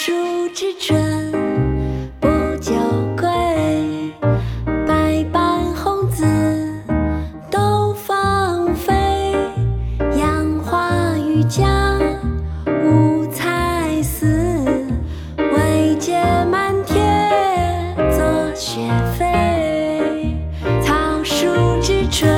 [0.00, 0.12] 树
[0.54, 1.32] 之春
[2.20, 2.28] 不
[2.60, 2.72] 久
[3.16, 3.26] 归，
[4.86, 6.24] 百般红紫
[7.50, 8.94] 都芳菲。
[10.16, 11.66] 杨花榆荚
[12.84, 14.64] 五彩丝，
[15.36, 18.82] 惟觉满天作雪
[19.18, 19.26] 飞。
[20.80, 21.44] 草树
[21.82, 22.30] 之春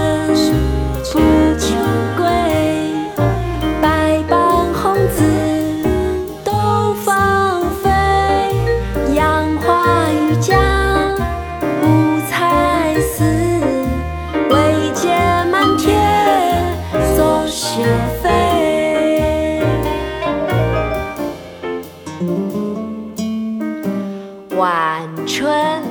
[24.60, 25.82] 晚春，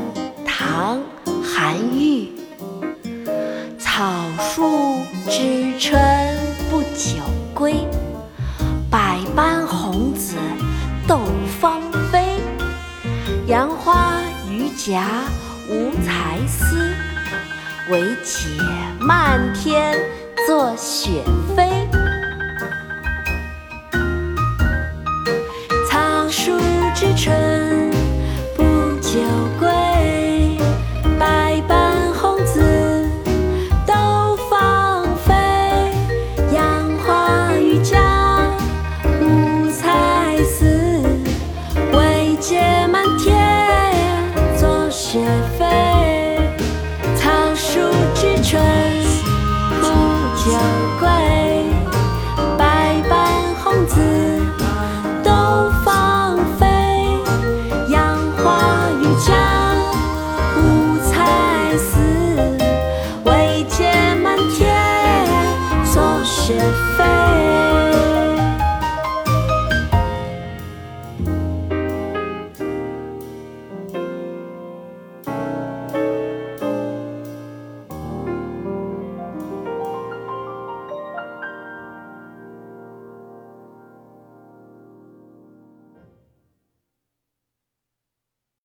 [0.45, 0.99] 唐·
[1.41, 2.29] 韩愈。
[3.79, 5.99] 草树知春
[6.69, 7.15] 不久
[7.51, 7.87] 归，
[8.87, 10.35] 百般红紫
[11.07, 11.19] 斗
[11.59, 12.23] 芳菲。
[13.47, 15.01] 杨花榆荚
[15.67, 16.93] 无才思，
[17.89, 18.49] 惟解
[18.99, 19.97] 漫天
[20.45, 21.23] 作雪
[21.55, 21.68] 飞。
[29.11, 29.38] 就
[61.77, 61.99] 思
[63.25, 63.91] 惟解
[64.23, 65.25] 漫天
[65.85, 66.57] 作雪
[66.97, 67.18] 飞